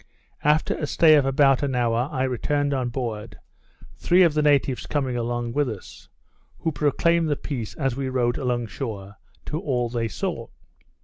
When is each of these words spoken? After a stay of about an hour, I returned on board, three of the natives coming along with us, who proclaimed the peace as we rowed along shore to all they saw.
After 0.43 0.73
a 0.79 0.87
stay 0.87 1.13
of 1.13 1.27
about 1.27 1.61
an 1.61 1.75
hour, 1.75 2.09
I 2.11 2.23
returned 2.23 2.73
on 2.73 2.89
board, 2.89 3.37
three 3.97 4.23
of 4.23 4.33
the 4.33 4.41
natives 4.41 4.87
coming 4.87 5.15
along 5.15 5.53
with 5.53 5.69
us, 5.69 6.09
who 6.57 6.71
proclaimed 6.71 7.29
the 7.29 7.35
peace 7.35 7.75
as 7.75 7.95
we 7.95 8.09
rowed 8.09 8.37
along 8.39 8.65
shore 8.65 9.17
to 9.45 9.59
all 9.59 9.89
they 9.89 10.07
saw. 10.07 10.47